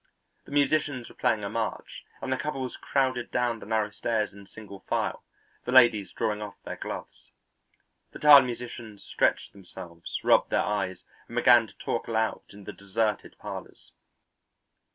The 0.45 0.51
musicians 0.51 1.09
were 1.09 1.13
playing 1.15 1.43
a 1.43 1.49
march, 1.51 2.05
and 2.21 2.33
the 2.33 2.37
couples 2.37 2.75
crowded 2.75 3.29
down 3.29 3.59
the 3.59 3.67
narrow 3.67 3.91
stairs 3.91 4.33
in 4.33 4.47
single 4.47 4.79
file, 4.89 5.23
the 5.63 5.71
ladies 5.71 6.11
drawing 6.11 6.41
off 6.41 6.55
their 6.65 6.75
gloves. 6.77 7.29
The 8.11 8.17
tired 8.17 8.45
musicians 8.45 9.03
stretched 9.03 9.51
themselves, 9.53 10.17
rubbed 10.23 10.49
their 10.49 10.63
eyes, 10.63 11.03
and 11.27 11.35
began 11.35 11.67
to 11.67 11.77
talk 11.77 12.07
aloud 12.07 12.41
in 12.49 12.63
the 12.63 12.73
deserted 12.73 13.35
parlours. 13.37 13.91